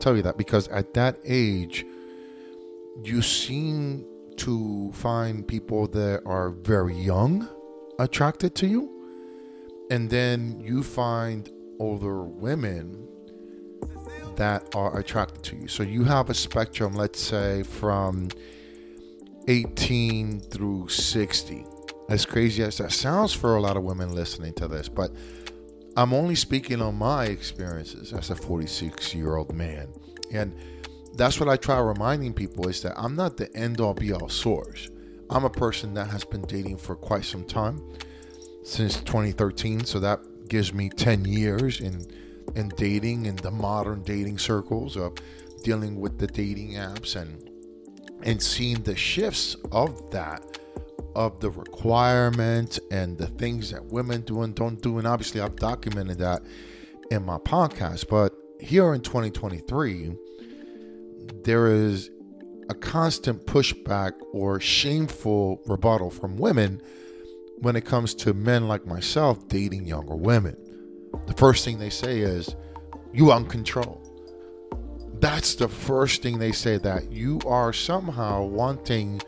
[0.00, 1.86] tell you that because at that age,
[3.02, 4.04] you seem
[4.36, 7.48] to find people that are very young
[7.98, 8.90] attracted to you.
[9.90, 13.06] And then you find older women
[14.36, 15.68] that are attracted to you.
[15.68, 18.28] So you have a spectrum, let's say, from
[19.48, 21.66] 18 through 60.
[22.08, 25.12] As crazy as that sounds for a lot of women listening to this, but
[25.96, 29.88] I'm only speaking on my experiences as a 46 year old man.
[30.32, 30.54] And
[31.16, 34.28] that's what I try reminding people is that I'm not the end all be all
[34.28, 34.88] source.
[35.28, 37.82] I'm a person that has been dating for quite some time
[38.64, 39.84] since 2013.
[39.84, 42.06] So that gives me 10 years in
[42.56, 45.14] in dating in the modern dating circles of
[45.62, 47.48] dealing with the dating apps and
[48.22, 50.58] and seeing the shifts of that
[51.14, 55.56] of the requirements and the things that women do and don't do and obviously I've
[55.56, 56.42] documented that
[57.10, 60.16] in my podcast but here in 2023
[61.44, 62.10] there is
[62.68, 66.80] a constant pushback or shameful rebuttal from women
[67.58, 70.56] when it comes to men like myself dating younger women
[71.26, 72.54] the first thing they say is,
[73.12, 73.98] You uncontrol.
[75.20, 79.20] That's the first thing they say that you are somehow wanting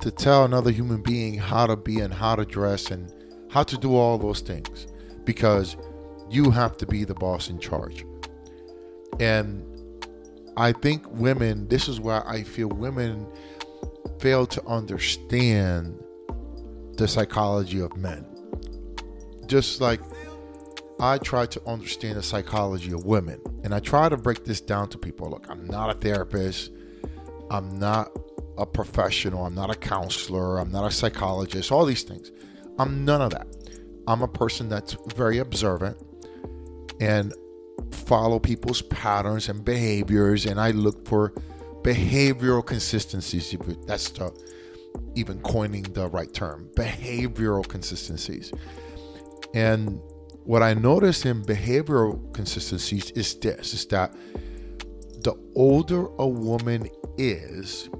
[0.00, 3.12] to tell another human being how to be and how to dress and
[3.50, 4.86] how to do all those things
[5.24, 5.76] because
[6.30, 8.04] you have to be the boss in charge.
[9.18, 9.64] And
[10.56, 13.26] I think women, this is where I feel women
[14.20, 16.02] fail to understand
[16.94, 18.26] the psychology of men.
[19.46, 20.00] Just like
[21.00, 23.40] I try to understand the psychology of women.
[23.62, 25.30] And I try to break this down to people.
[25.30, 26.72] Look, I'm not a therapist.
[27.50, 28.10] I'm not
[28.58, 29.46] a professional.
[29.46, 30.58] I'm not a counselor.
[30.58, 31.72] I'm not a psychologist.
[31.72, 32.30] All these things.
[32.78, 33.46] I'm none of that.
[34.06, 35.96] I'm a person that's very observant
[37.00, 37.32] and
[37.90, 40.46] follow people's patterns and behaviors.
[40.46, 41.32] And I look for
[41.82, 43.54] behavioral consistencies.
[43.86, 44.32] That's the,
[45.14, 48.52] even coining the right term behavioral consistencies.
[49.54, 50.00] And
[50.44, 54.14] what I notice in behavioral consistencies is this is that
[55.22, 56.88] the older a woman
[57.18, 57.90] is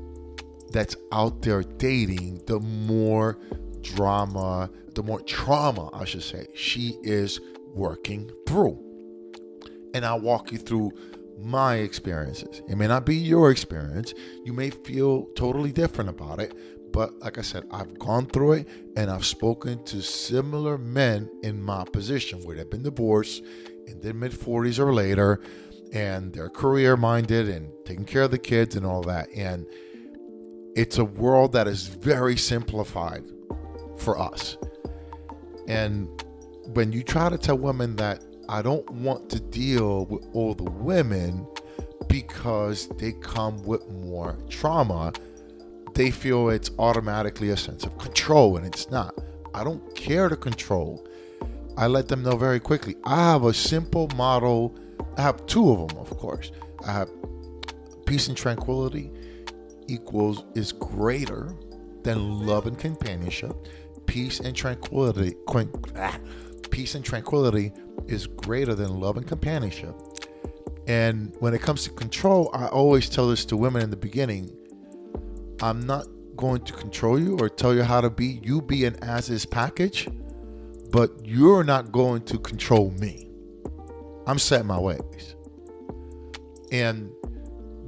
[0.73, 3.39] that's out there dating, the more
[3.81, 7.41] drama, the more trauma, I should say, she is
[7.75, 8.79] working through.
[9.95, 10.93] And I'll walk you through
[11.39, 12.62] my experiences.
[12.69, 14.12] It may not be your experience.
[14.45, 16.53] You may feel totally different about it,
[16.93, 21.62] but like I said, I've gone through it and I've spoken to similar men in
[21.62, 23.45] my position where they've been divorced
[23.87, 25.41] in their mid 40s or later
[25.93, 29.29] and they're career minded and taking care of the kids and all that.
[29.35, 29.67] And
[30.75, 33.25] it's a world that is very simplified
[33.97, 34.56] for us.
[35.67, 36.09] And
[36.75, 40.71] when you try to tell women that I don't want to deal with all the
[40.71, 41.47] women
[42.09, 45.12] because they come with more trauma,
[45.95, 49.15] they feel it's automatically a sense of control, and it's not.
[49.53, 51.06] I don't care to control.
[51.77, 52.97] I let them know very quickly.
[53.05, 54.75] I have a simple model.
[55.17, 56.53] I have two of them, of course.
[56.87, 57.11] I have
[58.06, 59.11] peace and tranquility
[59.88, 61.54] equals is greater
[62.03, 63.54] than love and companionship.
[64.06, 65.34] Peace and tranquility,
[65.97, 66.19] ah,
[66.71, 67.72] peace and tranquility
[68.06, 69.94] is greater than love and companionship.
[70.87, 74.54] And when it comes to control, I always tell this to women in the beginning
[75.60, 76.06] I'm not
[76.37, 78.41] going to control you or tell you how to be.
[78.43, 80.09] You be an as is package,
[80.93, 83.28] but you're not going to control me.
[84.26, 85.34] I'm set my ways.
[86.70, 87.10] And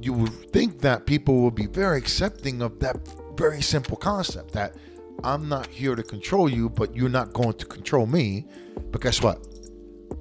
[0.01, 2.97] you would think that people would be very accepting of that
[3.35, 4.75] very simple concept that
[5.23, 8.47] I'm not here to control you, but you're not going to control me.
[8.91, 9.45] But guess what?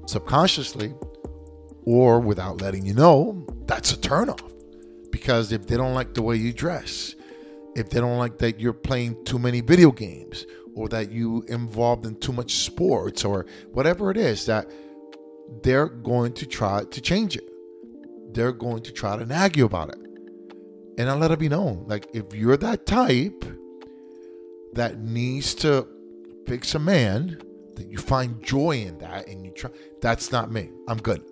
[0.07, 0.95] Subconsciously,
[1.85, 4.43] or without letting you know, that's a turnoff.
[5.11, 7.15] Because if they don't like the way you dress,
[7.77, 12.05] if they don't like that you're playing too many video games or that you involved
[12.05, 14.71] in too much sports or whatever it is that
[15.63, 17.50] they're going to try to change it
[18.33, 19.99] they're going to try to nag you about it
[20.99, 23.45] and i let it be known like if you're that type
[24.73, 25.87] that needs to
[26.47, 27.41] fix a man
[27.75, 31.23] that you find joy in that and you try that's not me i'm good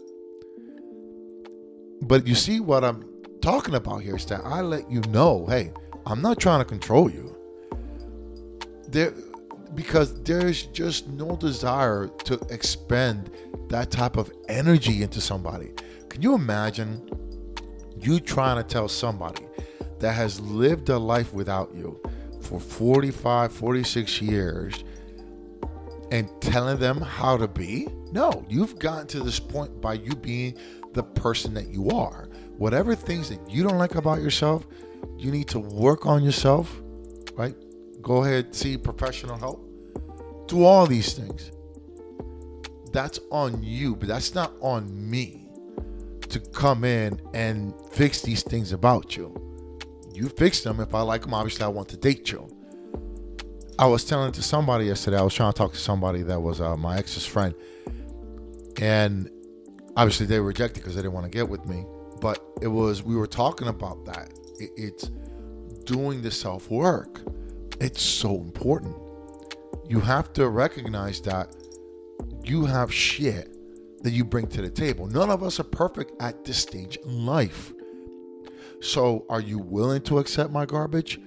[2.03, 3.05] but you see what i'm
[3.41, 5.73] talking about here is that i let you know hey
[6.09, 7.37] I'm not trying to control you.
[8.89, 9.12] There
[9.75, 13.31] because there's just no desire to expend
[13.69, 15.71] that type of energy into somebody.
[16.09, 17.09] Can you imagine
[18.01, 19.45] you trying to tell somebody
[19.99, 22.01] that has lived a life without you
[22.41, 24.85] for 45, 46 years
[26.11, 27.89] and telling them how to be.
[28.13, 30.57] No, you've gotten to this point by you being
[30.95, 32.29] the person that you are.
[32.57, 34.67] Whatever things that you don't like about yourself,
[35.19, 36.81] you need to work on yourself,
[37.35, 37.55] right?
[38.01, 39.65] Go ahead, see professional help.
[40.47, 41.53] Do all these things.
[42.93, 45.48] That's on you, but that's not on me
[46.31, 49.35] to come in and fix these things about you.
[50.13, 50.81] You fix them.
[50.81, 52.49] If I like them, obviously I want to date you.
[53.79, 55.19] I was telling to somebody yesterday.
[55.19, 57.55] I was trying to talk to somebody that was uh, my ex's friend,
[58.81, 59.31] and
[59.97, 61.87] obviously they rejected because they didn't want to get with me.
[62.21, 64.33] But it was we were talking about that.
[64.59, 65.11] It, it's
[65.85, 67.21] doing the self work.
[67.81, 68.97] It's so important.
[69.89, 71.55] You have to recognize that
[72.43, 73.57] you have shit
[74.03, 75.06] that you bring to the table.
[75.06, 77.73] None of us are perfect at this stage in life.
[78.81, 81.19] So, are you willing to accept my garbage?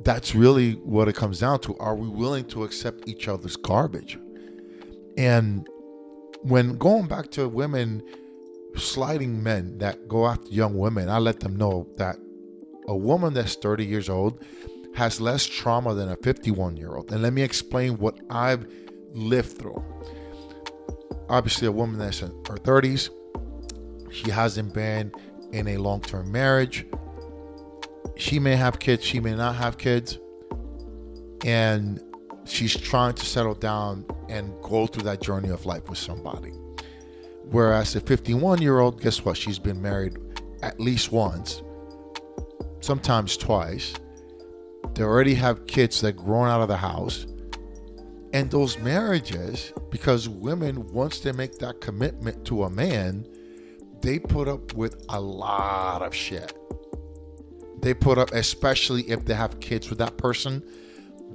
[0.00, 1.76] that's really what it comes down to.
[1.78, 4.18] Are we willing to accept each other's garbage?
[5.16, 5.68] And
[6.42, 8.02] when going back to women
[8.76, 12.16] sliding men that go after young women, I let them know that
[12.86, 14.42] a woman that's 30 years old
[14.94, 17.12] has less trauma than a 51 year old.
[17.12, 18.66] And let me explain what I've
[19.18, 19.82] lived through.
[21.28, 23.10] Obviously, a woman that's in her 30s,
[24.10, 25.12] she hasn't been
[25.52, 26.86] in a long term marriage
[28.18, 30.18] she may have kids, she may not have kids,
[31.44, 32.02] and
[32.44, 36.50] she's trying to settle down and go through that journey of life with somebody.
[37.44, 39.36] Whereas a 51 year old, guess what?
[39.36, 40.18] She's been married
[40.62, 41.62] at least once,
[42.80, 43.94] sometimes twice.
[44.94, 47.24] They already have kids that grown out of the house.
[48.32, 53.26] And those marriages, because women, once they make that commitment to a man,
[54.02, 56.52] they put up with a lot of shit
[57.80, 60.62] they put up, especially if they have kids with that person,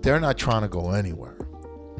[0.01, 1.37] they're not trying to go anywhere.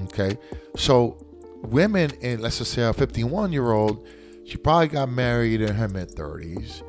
[0.03, 0.37] Okay.
[0.75, 1.17] So
[1.63, 4.05] women in let's just say a 51 year old,
[4.45, 6.83] she probably got married in her mid 30s.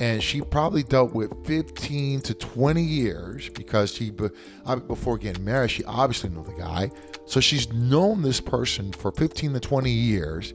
[0.00, 5.84] And she probably dealt with 15 to 20 years because she, before getting married, she
[5.84, 6.90] obviously knew the guy.
[7.26, 10.52] So she's known this person for 15 to 20 years.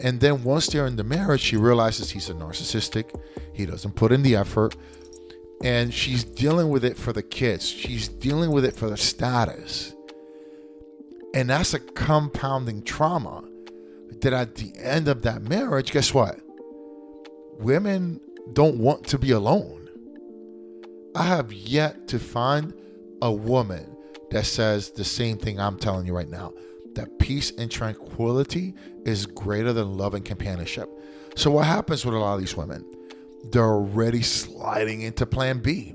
[0.00, 3.18] And then once they're in the marriage, she realizes he's a narcissistic.
[3.52, 4.74] He doesn't put in the effort
[5.62, 7.68] and she's dealing with it for the kids.
[7.68, 9.94] She's dealing with it for the status.
[11.34, 13.44] And that's a compounding trauma
[14.20, 16.40] that at the end of that marriage, guess what?
[17.58, 18.20] Women
[18.52, 19.88] don't want to be alone.
[21.14, 22.74] I have yet to find
[23.22, 23.96] a woman
[24.30, 26.52] that says the same thing I'm telling you right now
[26.94, 30.90] that peace and tranquility is greater than love and companionship.
[31.36, 32.84] So, what happens with a lot of these women?
[33.50, 35.94] they're already sliding into plan B.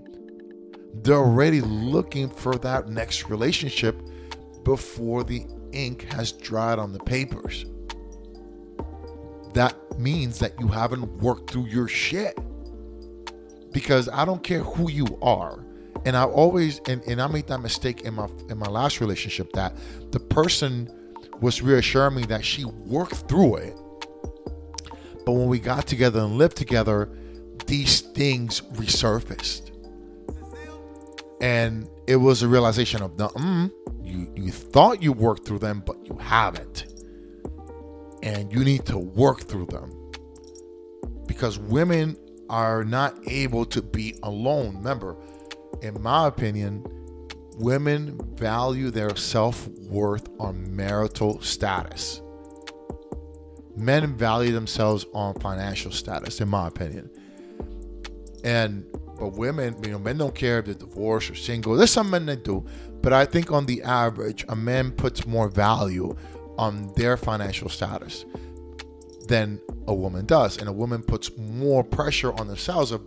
[0.94, 4.02] They're already looking for that next relationship
[4.64, 7.66] before the ink has dried on the papers.
[9.54, 12.38] That means that you haven't worked through your shit.
[13.72, 15.66] Because I don't care who you are.
[16.06, 19.52] And I always and, and I made that mistake in my in my last relationship
[19.54, 19.74] that
[20.12, 20.90] the person
[21.42, 23.78] was reassuring me that she worked through it.
[25.26, 27.10] But when we got together and lived together,
[27.68, 29.72] these things resurfaced.
[31.42, 33.72] And it was a realization of, mm,
[34.04, 36.91] you, you thought you worked through them, but you haven't.
[38.24, 39.92] And you need to work through them.
[41.26, 42.18] Because women
[42.50, 44.76] are not able to be alone.
[44.78, 45.16] Remember,
[45.82, 46.86] in my opinion,
[47.58, 52.22] women value their self worth on marital status.
[53.76, 57.10] Men value themselves on financial status, in my opinion.
[58.44, 58.86] And
[59.18, 61.76] but women, you know, men don't care if they're divorced or single.
[61.76, 62.66] There's some men that do,
[63.02, 66.16] but I think on the average, a man puts more value
[66.62, 68.24] on their financial status
[69.28, 73.02] than a woman does, and a woman puts more pressure on themselves of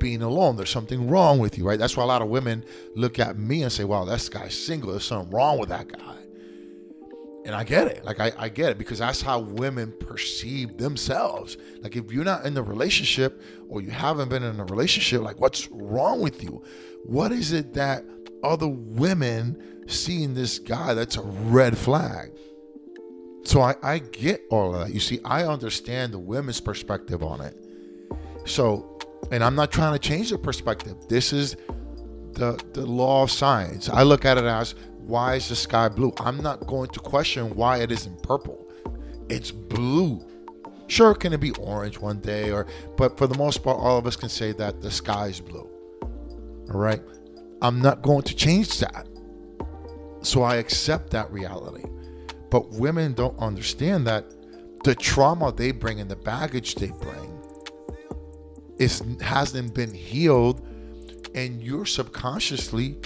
[0.00, 0.56] being alone.
[0.56, 1.78] There's something wrong with you, right?
[1.78, 4.90] That's why a lot of women look at me and say, "Wow, that guy's single.
[4.90, 6.16] There's something wrong with that guy."
[7.46, 8.04] and I get it.
[8.04, 11.56] Like I, I get it because that's how women perceive themselves.
[11.80, 15.40] Like if you're not in the relationship or you haven't been in a relationship, like
[15.40, 16.64] what's wrong with you?
[17.04, 18.04] What is it that
[18.42, 22.32] other women see in this guy that's a red flag?
[23.46, 24.92] So I, I get all of that.
[24.92, 27.56] You see, I understand the women's perspective on it.
[28.44, 28.98] So,
[29.30, 30.96] and I'm not trying to change the perspective.
[31.08, 31.56] This is
[32.32, 33.88] the the law of science.
[33.88, 36.12] I look at it as why is the sky blue?
[36.18, 38.68] I'm not going to question why it isn't purple.
[39.28, 40.20] It's blue.
[40.88, 44.06] Sure, can it be orange one day or but for the most part all of
[44.08, 45.68] us can say that the sky is blue.
[46.72, 47.02] All right?
[47.62, 49.06] I'm not going to change that.
[50.22, 51.84] So I accept that reality.
[52.50, 54.24] But women don't understand that
[54.84, 57.32] the trauma they bring and the baggage they bring
[58.78, 60.64] is hasn't been healed
[61.34, 62.98] and you're subconsciously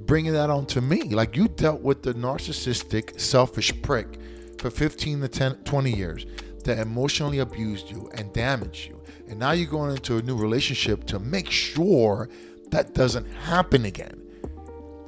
[0.00, 1.02] bringing that on to me.
[1.02, 4.18] Like you dealt with the narcissistic selfish prick
[4.58, 6.26] for 15 to 10 20 years
[6.64, 9.00] that emotionally abused you and damaged you.
[9.28, 12.28] And now you're going into a new relationship to make sure
[12.70, 14.22] that doesn't happen again.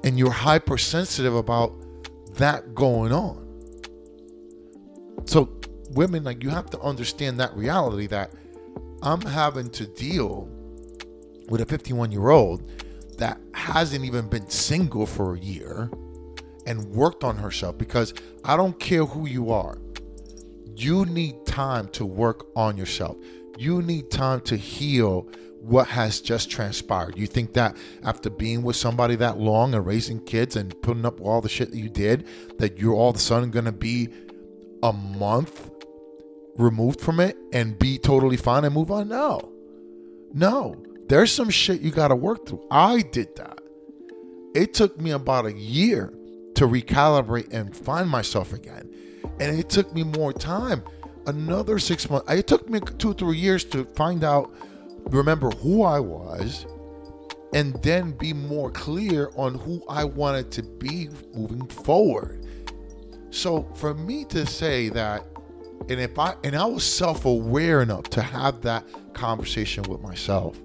[0.04, 1.74] And you're hypersensitive about
[2.34, 3.45] that going on
[5.26, 5.48] so
[5.90, 8.32] women like you have to understand that reality that
[9.02, 10.48] I'm having to deal
[11.48, 12.70] with a 51 year old
[13.18, 15.90] that hasn't even been single for a year
[16.66, 18.14] and worked on herself because
[18.44, 19.78] I don't care who you are.
[20.74, 23.16] You need time to work on yourself.
[23.56, 25.28] You need time to heal
[25.60, 27.16] what has just transpired.
[27.16, 31.20] You think that after being with somebody that long and raising kids and putting up
[31.20, 32.26] all the shit that you did,
[32.58, 34.10] that you're all of a sudden gonna be
[34.86, 35.70] a month
[36.56, 39.08] removed from it and be totally fine and move on?
[39.08, 39.52] No.
[40.32, 40.76] No.
[41.08, 42.66] There's some shit you got to work through.
[42.70, 43.58] I did that.
[44.54, 46.14] It took me about a year
[46.54, 48.88] to recalibrate and find myself again.
[49.40, 50.82] And it took me more time.
[51.26, 52.30] Another six months.
[52.32, 54.54] It took me two, three years to find out,
[55.10, 56.64] remember who I was,
[57.52, 62.45] and then be more clear on who I wanted to be moving forward.
[63.30, 65.26] So for me to say that
[65.88, 70.60] and if I and I was self-aware enough to have that conversation with myself.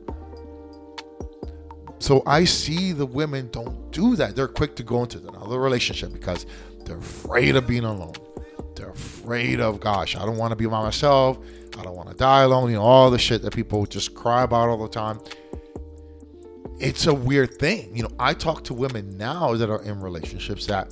[1.99, 4.35] So I see the women don't do that.
[4.35, 6.47] They're quick to go into another relationship because
[6.85, 8.13] they're afraid of being alone.
[8.75, 11.37] They're afraid of, gosh, I don't want to be by myself.
[11.77, 12.71] I don't want to die alone.
[12.71, 15.19] You know, all the shit that people just cry about all the time.
[16.79, 17.95] It's a weird thing.
[17.95, 20.91] You know, I talk to women now that are in relationships that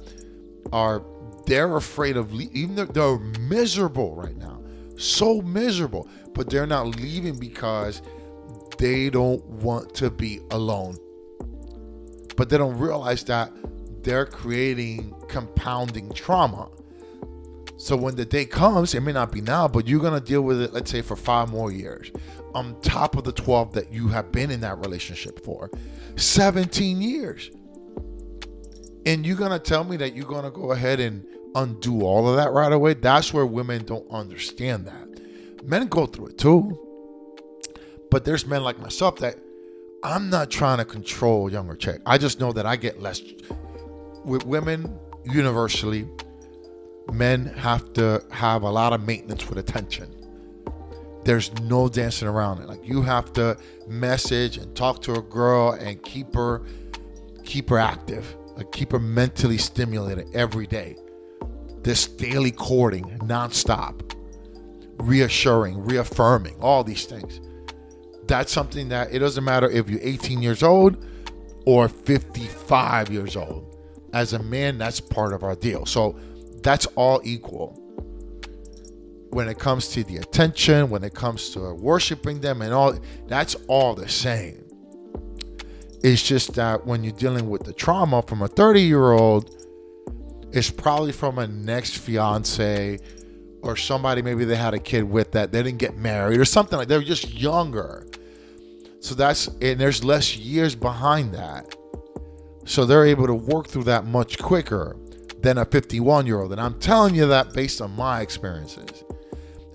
[0.71, 1.01] are
[1.49, 2.55] they're afraid of leaving.
[2.55, 4.61] Even though they're miserable right now,
[4.97, 8.01] so miserable, but they're not leaving because
[8.77, 10.95] they don't want to be alone.
[12.37, 13.51] But they don't realize that
[14.03, 16.69] they're creating compounding trauma.
[17.77, 20.61] So when the day comes, it may not be now, but you're gonna deal with
[20.61, 22.11] it, let's say, for five more years,
[22.53, 25.71] on top of the 12 that you have been in that relationship for.
[26.15, 27.49] 17 years.
[29.05, 31.25] And you're gonna tell me that you're gonna go ahead and
[31.55, 32.93] undo all of that right away.
[32.93, 35.07] That's where women don't understand that.
[35.63, 36.77] Men go through it too.
[38.11, 39.37] But there's men like myself that
[40.03, 42.01] I'm not trying to control younger chick.
[42.05, 43.21] I just know that I get less
[44.23, 46.07] with women universally.
[47.11, 50.15] Men have to have a lot of maintenance with attention.
[51.25, 52.67] There's no dancing around it.
[52.67, 56.63] Like you have to message and talk to a girl and keep her
[57.43, 58.35] keep her active.
[58.55, 60.95] Like keep her mentally stimulated every day
[61.89, 64.13] this daily courting nonstop,
[64.99, 67.41] reassuring, reaffirming, all these things.
[68.27, 71.03] That's something that it doesn't matter if you're 18 years old
[71.65, 73.75] or 55 years old.
[74.13, 75.87] As a man, that's part of our deal.
[75.87, 76.15] So
[76.61, 77.69] that's all equal.
[79.31, 83.55] When it comes to the attention, when it comes to worshiping them and all, that's
[83.67, 84.63] all the same.
[86.03, 89.55] It's just that when you're dealing with the trauma from a 30 year old,
[90.51, 92.99] is probably from a next fiance
[93.61, 96.77] or somebody maybe they had a kid with that they didn't get married or something
[96.77, 98.05] like they're just younger.
[98.99, 101.75] So that's and there's less years behind that.
[102.65, 104.95] So they're able to work through that much quicker
[105.41, 109.03] than a 51 year old and i'm telling you that based on my experiences.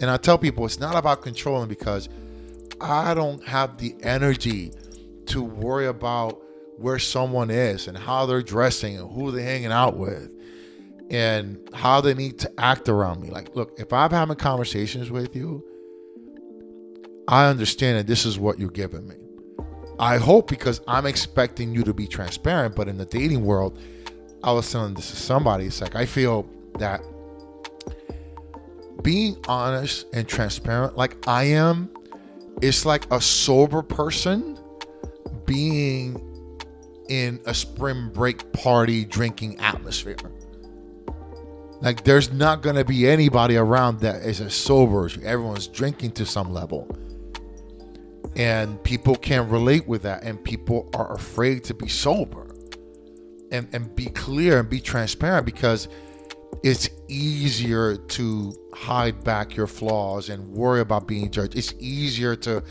[0.00, 2.08] And i tell people it's not about controlling because
[2.80, 4.72] i don't have the energy
[5.26, 6.40] to worry about
[6.76, 10.30] where someone is and how they're dressing and who they're hanging out with
[11.10, 13.30] and how they need to act around me.
[13.30, 15.64] Like, look, if I'm having conversations with you,
[17.28, 19.16] I understand that this is what you're giving me.
[19.98, 23.78] I hope because I'm expecting you to be transparent, but in the dating world,
[24.42, 25.66] I was telling this to somebody.
[25.66, 27.00] It's like I feel that
[29.02, 31.90] being honest and transparent, like I am,
[32.60, 34.58] it's like a sober person
[35.46, 36.20] being
[37.08, 40.16] in a spring break party drinking atmosphere.
[41.80, 45.08] Like there's not gonna be anybody around that is as sober.
[45.22, 46.88] Everyone's drinking to some level.
[48.36, 50.24] And people can't relate with that.
[50.24, 52.46] And people are afraid to be sober.
[53.52, 55.88] And and be clear and be transparent because
[56.62, 61.56] it's easier to hide back your flaws and worry about being judged.
[61.56, 62.62] It's easier to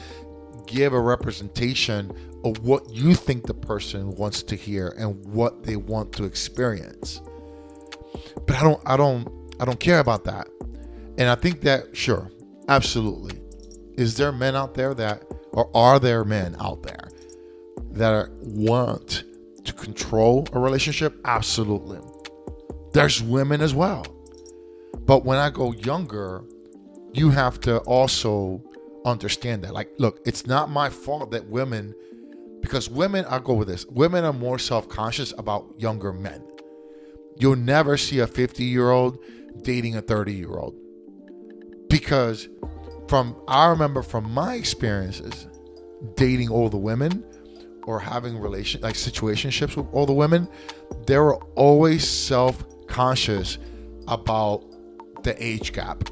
[0.65, 2.11] give a representation
[2.43, 7.21] of what you think the person wants to hear and what they want to experience.
[8.45, 9.27] But I don't I don't
[9.59, 10.47] I don't care about that.
[11.17, 12.31] And I think that sure,
[12.67, 13.39] absolutely.
[13.95, 17.09] Is there men out there that or are there men out there
[17.91, 19.23] that are, want
[19.63, 21.15] to control a relationship?
[21.25, 21.99] Absolutely.
[22.93, 24.05] There's women as well.
[25.05, 26.43] But when I go younger,
[27.13, 28.61] you have to also
[29.05, 29.73] understand that.
[29.73, 31.93] Like, look, it's not my fault that women,
[32.61, 36.43] because women, I'll go with this, women are more self conscious about younger men.
[37.37, 39.17] You'll never see a 50 year old
[39.61, 40.75] dating a 30 year old.
[41.89, 42.49] Because
[43.07, 45.47] from, I remember from my experiences
[46.15, 47.23] dating older women
[47.83, 50.47] or having relation like situationships with older women,
[51.05, 53.57] they were always self conscious
[54.07, 54.63] about
[55.23, 56.09] the age gap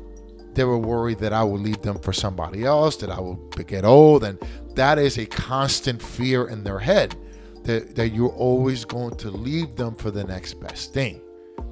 [0.53, 3.85] they were worried that I would leave them for somebody else, that I would get
[3.85, 4.23] old.
[4.23, 4.37] And
[4.75, 7.15] that is a constant fear in their head
[7.63, 11.21] that, that you're always going to leave them for the next best thing.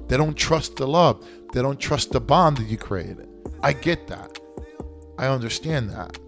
[0.08, 3.28] They don't trust the love, they don't trust the bond that you created.
[3.62, 4.38] I get that.
[5.18, 6.18] I understand that.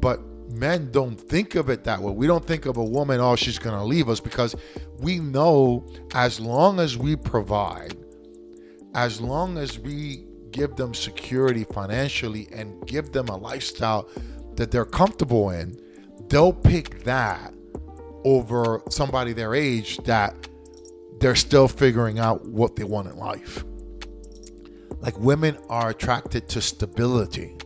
[0.00, 2.12] But men don't think of it that way.
[2.12, 4.54] We don't think of a woman, oh, she's going to leave us because
[4.98, 7.96] we know as long as we provide,
[8.94, 14.08] as long as we give them security financially and give them a lifestyle
[14.56, 15.78] that they're comfortable in,
[16.28, 17.54] they'll pick that
[18.24, 20.34] over somebody their age that
[21.18, 23.64] they're still figuring out what they want in life.
[25.00, 27.56] Like women are attracted to stability.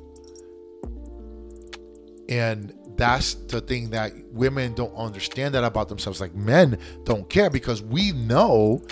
[2.29, 6.21] And that's the thing that women don't understand that about themselves.
[6.21, 8.83] Like men don't care because we know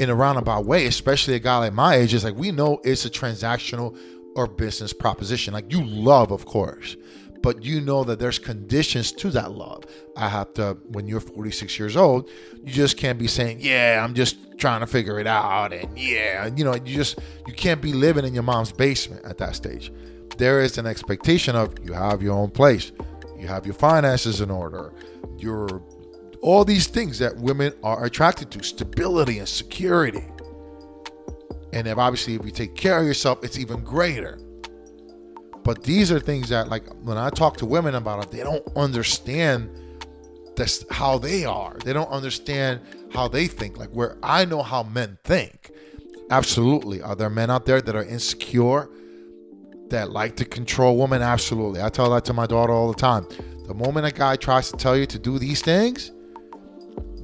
[0.00, 3.04] in a roundabout way, especially a guy like my age, is like we know it's
[3.04, 3.96] a transactional
[4.34, 5.52] or business proposition.
[5.52, 6.96] Like you love, of course,
[7.42, 9.84] but you know that there's conditions to that love.
[10.16, 12.30] I have to, when you're 46 years old,
[12.64, 15.72] you just can't be saying, yeah, I'm just trying to figure it out.
[15.72, 19.38] And yeah, you know, you just, you can't be living in your mom's basement at
[19.38, 19.92] that stage.
[20.38, 22.92] There is an expectation of you have your own place,
[23.38, 24.92] you have your finances in order,
[25.36, 25.82] you're
[26.40, 30.24] all these things that women are attracted to stability and security.
[31.72, 34.38] And if obviously, if you take care of yourself, it's even greater.
[35.64, 38.66] But these are things that, like, when I talk to women about it, they don't
[38.76, 39.70] understand
[40.56, 41.76] that's how they are.
[41.84, 42.80] They don't understand
[43.12, 43.78] how they think.
[43.78, 45.70] Like, where I know how men think.
[46.30, 47.00] Absolutely.
[47.00, 48.88] Are there men out there that are insecure,
[49.88, 51.22] that like to control women?
[51.22, 51.80] Absolutely.
[51.80, 53.26] I tell that to my daughter all the time.
[53.66, 56.10] The moment a guy tries to tell you to do these things,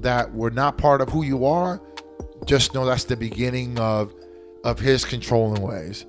[0.00, 1.80] that were not part of who you are,
[2.44, 4.14] just know that's the beginning of
[4.64, 6.06] of his controlling ways.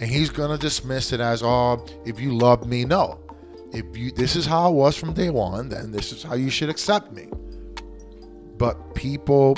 [0.00, 3.20] And he's gonna dismiss it as, oh, if you love me, no.
[3.72, 6.50] If you this is how I was from day one, then this is how you
[6.50, 7.28] should accept me.
[8.56, 9.56] But people,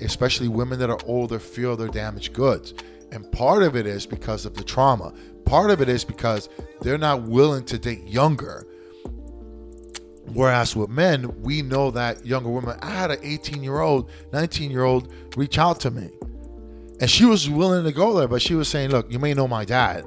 [0.00, 2.74] especially women that are older, feel they're damaged goods.
[3.12, 5.14] And part of it is because of the trauma.
[5.44, 6.48] Part of it is because
[6.82, 8.66] they're not willing to date younger
[10.34, 12.78] Whereas with men, we know that younger women.
[12.82, 16.10] I had an 18 year old, 19 year old reach out to me.
[17.00, 19.48] And she was willing to go there, but she was saying, Look, you may know
[19.48, 20.06] my dad.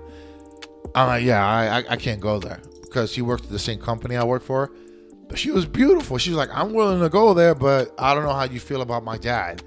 [0.94, 3.80] I'm like, Yeah, I, I, I can't go there because he worked at the same
[3.80, 4.72] company I work for.
[5.28, 6.18] But she was beautiful.
[6.18, 8.82] She was like, I'm willing to go there, but I don't know how you feel
[8.82, 9.64] about my dad.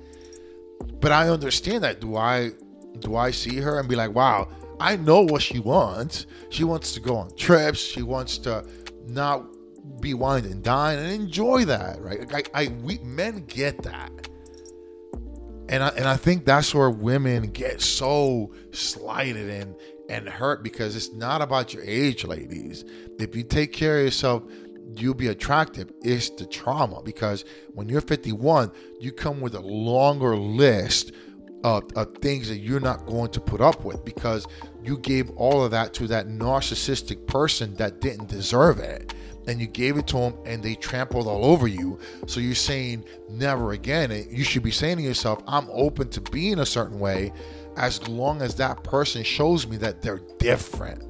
[1.00, 2.00] But I understand that.
[2.00, 2.50] Do I
[2.98, 6.26] do I see her and be like, wow, I know what she wants.
[6.50, 7.78] She wants to go on trips.
[7.78, 8.64] She wants to
[9.06, 9.46] not
[10.00, 12.30] be wine and dine and enjoy that, right?
[12.32, 14.28] I, I we men get that.
[15.74, 19.74] And I, and I think that's where women get so slighted and
[20.08, 22.84] and hurt because it's not about your age, ladies.
[23.18, 24.44] If you take care of yourself,
[24.94, 25.90] you'll be attractive.
[26.00, 31.10] It's the trauma because when you're 51, you come with a longer list
[31.64, 34.46] of, of things that you're not going to put up with because
[34.84, 39.12] you gave all of that to that narcissistic person that didn't deserve it
[39.46, 41.98] and you gave it to them and they trampled all over you.
[42.26, 44.10] So you're saying never again.
[44.30, 47.32] You should be saying to yourself, I'm open to being a certain way
[47.76, 51.02] as long as that person shows me that they're different.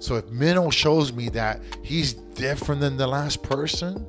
[0.00, 4.06] So if Minnow shows me that he's different than the last person,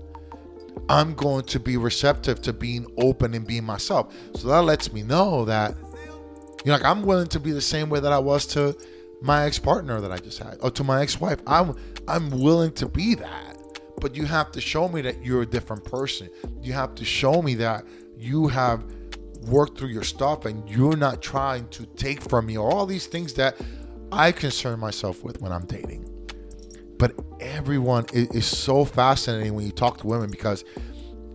[0.90, 4.14] I'm going to be receptive to being open and being myself.
[4.36, 5.74] So that lets me know that,
[6.66, 8.78] you know, like I'm willing to be the same way that I was to
[9.22, 11.40] my ex-partner that I just had, or to my ex-wife.
[11.48, 11.76] I'm
[12.08, 13.55] I'm willing to be that
[14.02, 16.30] but you have to show me that you're a different person.
[16.62, 17.86] You have to show me that
[18.18, 18.84] you have
[19.48, 23.08] worked through your stuff and you're not trying to take from me or all these
[23.08, 23.56] things that
[24.12, 26.12] I concern myself with when I'm dating.
[26.98, 30.64] But everyone is, so fascinating when you talk to women because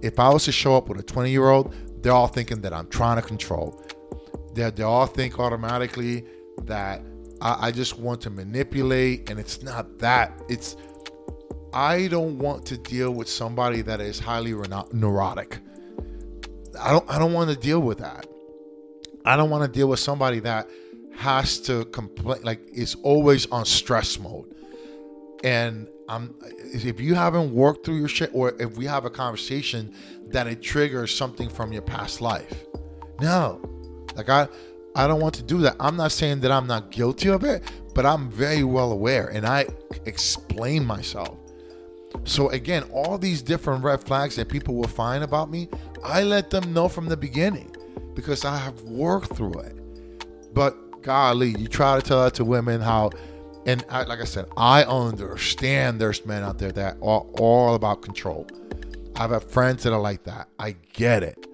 [0.01, 2.73] if I was to show up with a 20 year old, they're all thinking that
[2.73, 3.85] I'm trying to control.
[4.55, 6.25] They they all think automatically
[6.63, 7.03] that
[7.43, 10.33] I, I just want to manipulate, and it's not that.
[10.49, 10.77] It's
[11.73, 14.53] I don't want to deal with somebody that is highly
[14.93, 15.59] neurotic.
[16.79, 18.27] I don't I don't want to deal with that.
[19.25, 20.69] I don't want to deal with somebody that
[21.15, 24.53] has to complain like is always on stress mode.
[25.45, 26.35] And I'm
[26.73, 29.95] if you haven't worked through your shit or if we have a conversation
[30.29, 32.65] that it triggers something from your past life.
[33.21, 33.61] No.
[34.17, 34.49] Like I
[34.97, 35.77] I don't want to do that.
[35.79, 37.63] I'm not saying that I'm not guilty of it,
[37.95, 39.67] but I'm very well aware and I
[40.05, 41.37] explain myself.
[42.25, 45.69] So again, all these different red flags that people will find about me,
[46.05, 47.75] I let them know from the beginning
[48.15, 50.55] because I have worked through it.
[50.55, 53.11] But golly, you try to tell that to women how,
[53.67, 58.03] and I, like I said, I understand there's men out there that are all about
[58.03, 58.47] control.
[59.17, 60.49] I've friends that are like that.
[60.59, 61.47] I get it.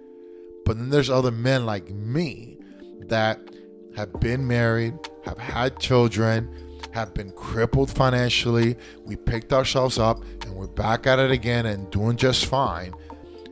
[0.64, 2.59] But then there's other men like me
[3.09, 3.40] that
[3.97, 6.49] have been married, have had children,
[6.96, 8.76] have been crippled financially.
[9.04, 12.94] We picked ourselves up and we're back at it again and doing just fine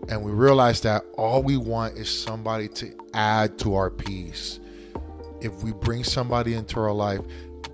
[0.08, 4.60] and we realize that all we want is somebody to add to our peace.
[5.40, 7.20] If we bring somebody into our life,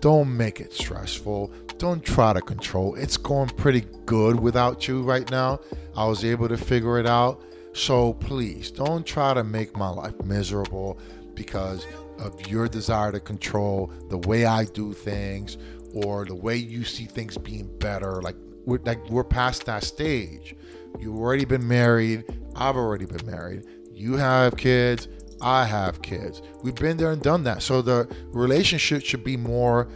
[0.00, 1.52] don't make it stressful.
[1.78, 2.94] Don't try to control.
[2.94, 5.61] It's going pretty good without you right now.
[5.96, 7.42] I was able to figure it out.
[7.72, 10.98] So please don't try to make my life miserable
[11.35, 11.87] because
[12.18, 15.56] of your desire to control the way I do things
[15.94, 18.20] or the way you see things being better.
[18.20, 20.54] Like we're like we're past that stage.
[20.98, 22.24] You've already been married.
[22.56, 23.66] I've already been married.
[23.92, 25.09] You have kids.
[25.40, 26.42] I have kids.
[26.62, 27.62] We've been there and done that.
[27.62, 29.88] So the relationship should be more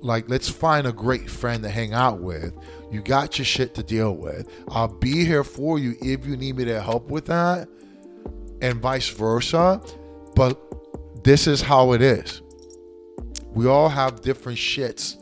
[0.00, 2.54] like let's find a great friend to hang out with.
[2.90, 4.48] You got your shit to deal with.
[4.68, 7.68] I'll be here for you if you need me to help with that,
[8.60, 9.80] and vice versa.
[10.34, 10.60] But
[11.24, 12.42] this is how it is.
[13.52, 15.16] We all have different shits.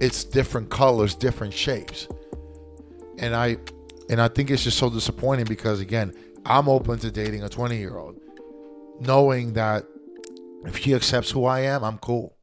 [0.00, 2.08] It's different colors, different shapes.
[3.18, 3.58] And I
[4.08, 6.12] and I think it's just so disappointing because, again,
[6.44, 8.18] I'm open to dating a 20 year old,
[9.00, 9.86] knowing that
[10.64, 12.36] if she accepts who I am, I'm cool.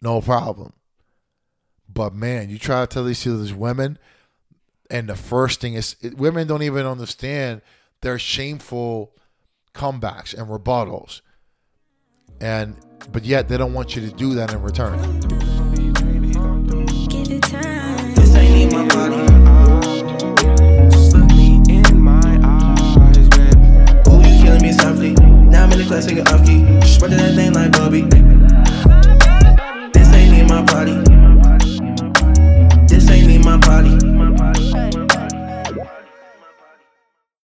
[0.00, 0.72] No problem.
[1.88, 3.98] But man, you try to tell these, these women,
[4.90, 7.62] and the first thing is it, women don't even understand
[8.00, 9.12] their shameful
[9.74, 11.20] comebacks and rebuttals.
[12.40, 12.76] And
[13.12, 14.98] but yet they don't want you to do that in return.
[18.14, 19.34] This ain't my body.
[25.94, 26.64] classic off key.
[26.82, 28.02] Spread that thing like Bobby.
[29.92, 31.23] This ain't in my body.
[33.54, 34.13] My body.